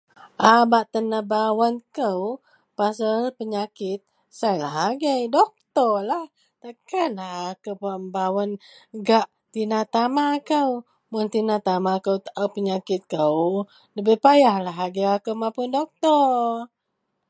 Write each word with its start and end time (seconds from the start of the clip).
a 0.53 0.53
bak 0.71 0.85
tenabawen 0.93 1.75
kou 1.97 2.21
pasel 2.77 3.21
penyakit 3.39 3.99
sailah 4.39 4.75
agei 4.89 5.21
doctorlah, 5.35 6.25
takanlah 6.61 7.33
akou 7.51 7.75
bak 7.83 7.95
mebawen 8.01 8.51
gak 9.07 9.25
tina 9.53 9.79
tama 9.93 10.25
kou, 10.49 10.69
mun 11.11 11.27
tina 11.33 11.55
tama 11.67 11.93
kou 12.05 12.17
taau 12.25 12.47
penyakit 12.55 13.01
kou, 13.13 13.41
debei 13.95 14.21
payahlah 14.25 14.77
agei 14.87 15.07
akou 15.15 15.35
mapun 15.41 15.69
doktor 15.77 16.37